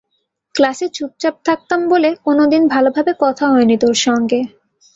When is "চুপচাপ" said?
0.93-1.35